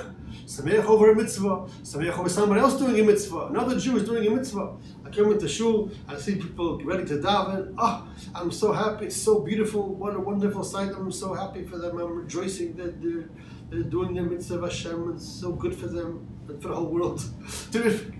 sameach 0.52 0.86
over 0.86 1.12
a 1.12 1.16
mitzvah, 1.16 1.66
sameach 1.82 2.18
over 2.18 2.30
somebody 2.30 2.60
else 2.60 2.78
doing 2.78 3.00
a 3.00 3.04
mitzvah, 3.04 3.48
another 3.48 3.80
Jew 3.80 3.96
is 3.98 4.04
doing 4.04 4.28
a 4.28 4.30
mitzvah. 4.30 4.76
I 5.06 5.10
come 5.10 5.32
into 5.32 5.48
shul 5.48 5.92
I 6.08 6.18
see 6.18 6.36
people 6.36 6.70
ready 6.84 7.06
to 7.06 7.16
daven. 7.26 7.74
Ah, 7.78 8.08
I'm 8.36 8.52
so 8.52 8.74
happy. 8.74 9.06
It's 9.06 9.16
so 9.16 9.40
beautiful. 9.40 9.84
What 10.02 10.16
a 10.16 10.20
wonderful 10.20 10.64
sight. 10.64 10.92
I'm 10.98 11.12
so 11.12 11.34
happy 11.34 11.64
for 11.64 11.78
them. 11.78 11.98
I'm 11.98 12.14
rejoicing 12.24 12.76
that 12.76 13.02
they're, 13.02 13.30
they're 13.70 13.90
doing 13.96 14.14
their 14.14 14.26
mitzvah 14.26 14.56
of 14.56 14.64
Hashem. 14.64 15.14
It's 15.16 15.28
so 15.28 15.54
good 15.54 15.76
for 15.76 15.88
them 15.88 16.28
and 16.48 16.62
for 16.62 16.68
the 16.70 16.76
whole 16.76 16.88
world. 16.88 17.24
Terrific. 17.72 18.14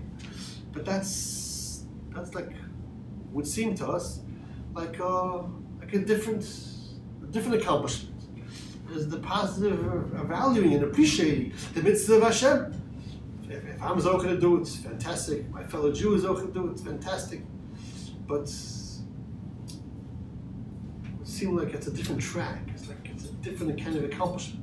But 0.72 0.86
that's 0.86 1.84
that's 2.14 2.34
like 2.34 2.52
would 3.32 3.46
seem 3.46 3.74
to 3.76 3.86
us 3.88 4.20
like 4.74 4.98
uh, 5.00 5.42
like 5.80 5.92
a 5.92 5.98
different 5.98 6.44
a 7.22 7.26
different 7.26 7.62
accomplishment. 7.62 8.11
There's 8.92 9.08
the 9.08 9.20
positive 9.20 10.14
uh, 10.14 10.22
valuing 10.24 10.74
and 10.74 10.84
appreciating 10.84 11.54
the 11.72 11.82
mitzvah 11.82 12.16
of 12.16 12.24
Hashem. 12.24 12.74
If, 13.48 13.64
if 13.64 13.82
I'm 13.82 13.98
Zocher 13.98 14.24
to 14.24 14.38
do 14.38 14.58
it, 14.58 14.60
it's 14.62 14.76
fantastic. 14.76 15.48
My 15.48 15.64
fellow 15.64 15.90
Jew 15.90 16.14
is 16.14 16.24
Zocher 16.24 16.46
to 16.46 16.52
do 16.52 16.68
it, 16.68 16.72
it's 16.72 16.82
fantastic. 16.82 17.40
But 18.26 18.42
it 18.42 18.50
seems 21.26 21.58
like 21.58 21.72
it's 21.72 21.86
a 21.86 21.90
different 21.90 22.20
track. 22.20 22.60
It's 22.74 22.86
like 22.86 23.08
it's 23.08 23.24
a 23.24 23.32
different 23.36 23.82
kind 23.82 23.96
of 23.96 24.04
accomplishment. 24.04 24.62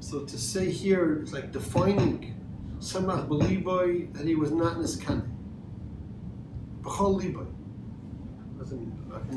So 0.00 0.20
to 0.20 0.38
say 0.38 0.70
here, 0.70 1.18
it's 1.20 1.34
like 1.34 1.52
defining 1.52 2.34
Samach 2.78 3.28
Beliboy 3.28 4.14
that 4.14 4.26
he 4.26 4.36
was 4.36 4.52
not 4.52 4.78
Niskane. 4.78 5.28
B'chol 6.80 7.20
Liboy. 7.20 7.55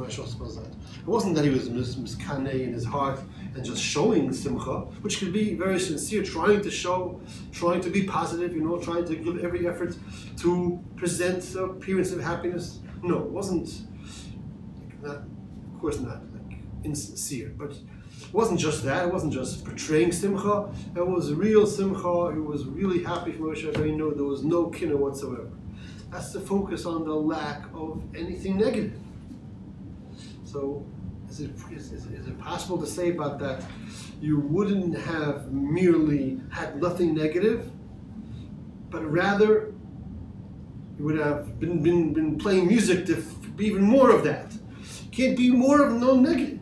Spells 0.10 0.56
that. 0.58 0.66
It 0.66 1.06
wasn't 1.06 1.36
that 1.36 1.46
he 1.46 1.50
was 1.50 1.70
mis- 1.70 1.96
miskane 1.96 2.52
in 2.52 2.74
his 2.74 2.86
heart 2.86 3.20
and 3.56 3.64
just 3.64 3.82
showing 3.82 4.32
simcha, 4.34 4.82
which 5.02 5.20
could 5.20 5.34
be 5.34 5.56
very 5.56 5.80
sincere, 5.80 6.24
trying 6.24 6.62
to 6.62 6.72
show, 6.72 7.22
trying 7.52 7.82
to 7.82 7.90
be 7.90 8.04
positive, 8.04 8.54
you 8.54 8.62
know, 8.62 8.78
trying 8.78 9.06
to 9.06 9.16
give 9.16 9.44
every 9.44 9.68
effort 9.68 9.96
to 10.38 10.80
present 10.96 11.44
an 11.56 11.64
appearance 11.66 12.12
of 12.12 12.22
happiness. 12.22 12.80
No, 13.04 13.18
it 13.20 13.30
wasn't. 13.30 13.70
Not, 15.02 15.18
of 15.18 15.80
course, 15.80 16.00
not 16.00 16.22
like 16.34 16.58
insincere, 16.84 17.54
but 17.58 17.72
it 17.72 18.34
wasn't 18.34 18.60
just 18.60 18.84
that. 18.84 19.08
It 19.08 19.14
wasn't 19.14 19.34
just 19.34 19.64
portraying 19.66 20.12
simcha. 20.12 20.70
It 20.96 21.08
was 21.08 21.34
real 21.34 21.66
simcha. 21.66 22.32
He 22.34 22.40
was 22.40 22.66
really 22.66 23.04
happy 23.04 23.32
for 23.32 23.44
Moshe 23.44 23.64
Rabbeinu. 23.72 24.16
There 24.16 24.26
was 24.26 24.44
no 24.44 24.68
kinna 24.68 24.98
whatsoever. 24.98 25.50
That's 26.12 26.34
the 26.34 26.40
focus 26.40 26.86
on 26.86 27.06
the 27.06 27.14
lack 27.14 27.66
of 27.74 28.04
anything 28.16 28.58
negative. 28.58 29.00
So, 30.52 30.84
is 31.30 31.42
it, 31.42 31.52
is, 31.72 31.92
is, 31.92 32.08
is 32.08 32.28
it 32.28 32.40
possible 32.40 32.80
to 32.80 32.88
say 32.88 33.12
about 33.12 33.38
that 33.38 33.62
you 34.20 34.40
wouldn't 34.40 34.98
have 34.98 35.52
merely 35.52 36.42
had 36.50 36.82
nothing 36.82 37.14
negative, 37.14 37.70
but 38.90 39.06
rather 39.06 39.76
you 40.98 41.06
would 41.06 41.20
have 41.20 41.60
been, 41.60 41.84
been, 41.84 42.14
been 42.14 42.40
playing 42.40 42.66
music 42.66 43.06
to 43.06 43.18
f- 43.18 43.56
be 43.56 43.68
even 43.68 43.84
more 43.84 44.10
of 44.10 44.24
that? 44.24 44.52
Can't 45.12 45.38
be 45.38 45.52
more 45.52 45.86
of 45.86 45.94
no 45.94 46.16
negative. 46.16 46.60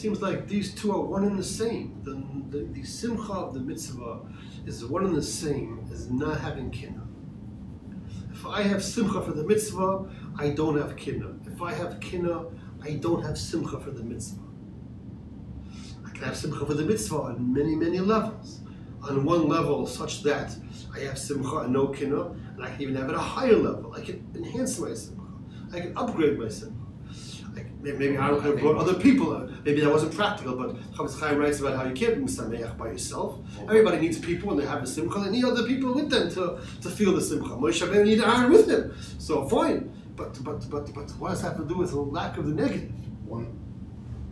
Seems 0.00 0.22
like 0.22 0.48
these 0.48 0.74
two 0.74 0.92
are 0.92 1.00
one 1.00 1.24
and 1.24 1.38
the 1.38 1.44
same. 1.44 2.00
The, 2.02 2.56
the, 2.56 2.64
the 2.72 2.82
simcha 2.84 3.32
of 3.32 3.52
the 3.52 3.60
mitzvah 3.60 4.20
is 4.64 4.84
one 4.84 5.04
and 5.04 5.14
the 5.14 5.22
same 5.22 5.86
as 5.92 6.10
not 6.10 6.40
having 6.40 6.70
kinna. 6.70 7.06
If 8.32 8.46
I 8.46 8.62
have 8.62 8.82
simcha 8.82 9.20
for 9.20 9.32
the 9.32 9.44
mitzvah, 9.44 10.08
I 10.38 10.50
don't 10.50 10.78
have 10.78 10.96
kinna. 10.96 11.34
If 11.44 11.60
I 11.60 11.74
have 11.74 12.00
kinna, 12.00 12.46
I 12.82 12.92
don't 12.92 13.22
have 13.22 13.36
simcha 13.36 13.78
for 13.78 13.90
the 13.90 14.02
mitzvah. 14.02 14.40
I 16.06 16.10
can 16.12 16.22
have 16.24 16.36
simcha 16.36 16.64
for 16.64 16.74
the 16.74 16.84
mitzvah 16.84 17.20
on 17.20 17.52
many, 17.52 17.76
many 17.76 17.98
levels. 17.98 18.60
On 19.02 19.24
one 19.24 19.48
level, 19.48 19.86
such 19.86 20.22
that 20.22 20.56
I 20.94 21.00
have 21.00 21.18
simcha 21.18 21.58
and 21.58 21.72
no 21.74 21.88
kinna, 21.88 22.30
and 22.30 22.64
I 22.64 22.70
can 22.70 22.80
even 22.82 22.96
have 22.96 23.10
it 23.10 23.12
at 23.12 23.16
a 23.16 23.18
higher 23.18 23.56
level. 23.56 23.94
I 23.94 24.00
can 24.00 24.26
enhance 24.34 24.78
my 24.78 24.94
simcha. 24.94 25.22
I 25.74 25.80
can 25.80 25.96
upgrade 25.96 26.38
my 26.38 26.48
simcha. 26.48 26.79
Like, 27.54 27.66
maybe 27.80 28.16
I 28.16 28.28
could 28.28 28.44
have 28.44 28.60
brought 28.60 28.76
other 28.76 28.94
people. 28.94 29.48
Maybe 29.64 29.80
that 29.80 29.90
wasn't 29.90 30.14
practical, 30.14 30.56
but 30.56 30.76
Chofetz 30.92 31.18
Chaim 31.18 31.38
writes 31.38 31.60
about 31.60 31.76
how 31.76 31.84
you 31.84 31.94
can't 31.94 32.16
be 32.16 32.22
misameach 32.22 32.76
by 32.78 32.88
yourself. 32.88 33.38
Everybody 33.62 33.98
needs 33.98 34.18
people, 34.18 34.50
and 34.50 34.60
they 34.60 34.66
have 34.66 34.82
a 34.82 34.86
simcha. 34.86 35.18
They 35.18 35.30
need 35.30 35.44
other 35.44 35.64
people 35.64 35.94
with 35.94 36.10
them 36.10 36.30
to, 36.30 36.60
to 36.82 36.90
feel 36.90 37.12
the 37.14 37.20
simcha. 37.20 37.50
Moshe 37.50 37.80
Rabbeinu 37.82 38.04
needed 38.04 38.24
Aaron 38.24 38.50
with 38.52 38.68
him, 38.68 38.94
so 39.18 39.48
fine. 39.48 39.92
But 40.16 40.42
but 40.44 40.68
but 40.70 40.92
but 40.94 41.10
what 41.12 41.30
does 41.30 41.42
that 41.42 41.48
have 41.52 41.58
to 41.58 41.64
do 41.66 41.78
with 41.78 41.90
the 41.90 42.00
lack 42.00 42.36
of 42.36 42.46
the 42.46 42.52
negative? 42.52 42.92
One, 43.24 43.46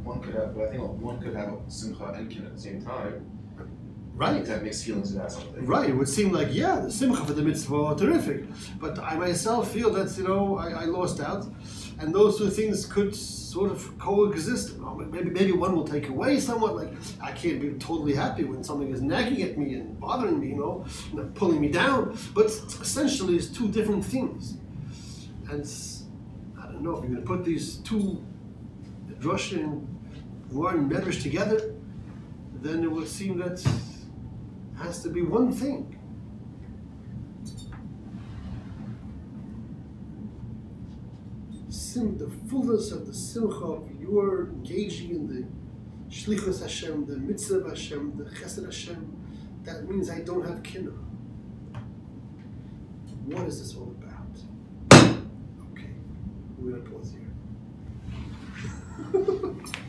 one 0.04 0.20
could 0.20 0.34
have, 0.34 0.54
but 0.54 0.68
I 0.68 0.70
think 0.70 0.82
one 0.82 1.20
could 1.20 1.34
have 1.34 1.54
simcha 1.68 2.04
and 2.04 2.30
kin 2.30 2.44
at 2.46 2.54
the 2.54 2.60
same 2.60 2.82
time. 2.84 3.37
Right. 4.18 4.44
That 4.44 4.64
makes 4.64 4.82
feelings 4.82 5.14
that 5.14 5.30
something. 5.30 5.64
Right, 5.64 5.90
it 5.90 5.96
would 5.96 6.08
seem 6.08 6.32
like, 6.32 6.48
yeah, 6.50 6.80
the 6.80 6.90
simcha 6.90 7.24
for 7.24 7.34
the 7.34 7.42
mitzvah 7.42 7.76
are 7.76 7.94
terrific. 7.94 8.44
But 8.80 8.98
I 8.98 9.14
myself 9.14 9.70
feel 9.70 9.90
that, 9.92 10.16
you 10.18 10.26
know, 10.26 10.58
I, 10.58 10.70
I 10.82 10.84
lost 10.86 11.20
out. 11.20 11.46
And 12.00 12.12
those 12.12 12.38
two 12.38 12.50
things 12.50 12.84
could 12.84 13.14
sort 13.14 13.70
of 13.70 13.96
coexist. 13.98 14.76
Maybe, 14.78 15.30
maybe 15.30 15.52
one 15.52 15.74
will 15.76 15.86
take 15.86 16.08
away 16.08 16.40
somewhat. 16.40 16.74
Like, 16.74 16.92
I 17.20 17.30
can't 17.30 17.60
be 17.60 17.70
totally 17.78 18.14
happy 18.14 18.42
when 18.42 18.64
something 18.64 18.90
is 18.90 19.02
nagging 19.02 19.42
at 19.42 19.56
me 19.56 19.74
and 19.74 19.98
bothering 20.00 20.40
me, 20.40 20.48
you 20.48 20.56
know, 20.56 20.84
and 21.12 21.34
pulling 21.34 21.60
me 21.60 21.68
down. 21.68 22.18
But 22.34 22.46
essentially, 22.46 23.36
it's 23.36 23.48
two 23.48 23.68
different 23.68 24.04
things. 24.04 24.58
And 25.50 25.64
I 26.60 26.66
don't 26.66 26.82
know 26.82 26.96
if 26.96 27.04
you're 27.04 27.14
going 27.14 27.22
to 27.22 27.26
put 27.36 27.44
these 27.44 27.76
two, 27.78 28.20
Russian 29.20 29.60
and 29.60 29.88
one 30.50 30.90
medrash 30.90 31.22
together, 31.22 31.74
then 32.62 32.82
it 32.84 32.90
would 32.90 33.08
seem 33.08 33.38
that 33.38 33.64
has 34.78 35.02
to 35.02 35.10
be 35.10 35.22
one 35.22 35.52
thing. 35.52 35.94
Sim, 41.68 42.16
the 42.18 42.30
fullness 42.48 42.92
of 42.92 43.06
the 43.06 43.14
simcha 43.14 43.64
of 43.64 43.88
your 44.00 44.48
engaging 44.48 45.10
in 45.10 45.26
the 45.26 45.46
shlichus 46.10 46.62
Hashem, 46.62 47.06
the 47.06 47.16
mitzvah 47.16 47.68
Hashem, 47.68 48.16
the 48.16 48.24
chesed 48.24 48.64
Hashem, 48.64 49.16
that 49.64 49.88
means 49.88 50.08
I 50.10 50.20
don't 50.20 50.46
have 50.46 50.62
kinna. 50.62 50.92
What 53.26 53.46
is 53.46 53.60
this 53.60 53.76
all 53.76 53.94
about? 54.00 54.14
Okay, 55.72 55.90
we're 56.56 56.78
gonna 56.78 56.90
pause 56.90 57.12
here. 57.12 57.28